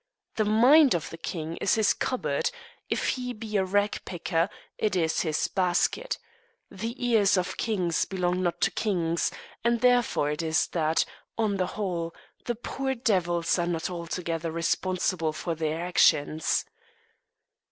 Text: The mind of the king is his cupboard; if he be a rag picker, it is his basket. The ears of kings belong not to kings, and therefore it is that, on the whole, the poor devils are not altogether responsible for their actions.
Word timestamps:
The 0.35 0.45
mind 0.45 0.95
of 0.95 1.11
the 1.11 1.17
king 1.19 1.57
is 1.57 1.75
his 1.75 1.93
cupboard; 1.93 2.49
if 2.89 3.09
he 3.09 3.33
be 3.33 3.55
a 3.57 3.63
rag 3.63 3.99
picker, 4.03 4.49
it 4.79 4.95
is 4.95 5.19
his 5.19 5.47
basket. 5.47 6.17
The 6.71 7.05
ears 7.05 7.37
of 7.37 7.55
kings 7.55 8.05
belong 8.05 8.41
not 8.41 8.61
to 8.61 8.71
kings, 8.71 9.29
and 9.63 9.79
therefore 9.79 10.31
it 10.31 10.41
is 10.41 10.65
that, 10.69 11.05
on 11.37 11.57
the 11.57 11.67
whole, 11.77 12.15
the 12.45 12.55
poor 12.55 12.95
devils 12.95 13.59
are 13.59 13.67
not 13.67 13.91
altogether 13.91 14.49
responsible 14.51 15.33
for 15.33 15.53
their 15.53 15.85
actions. 15.85 16.65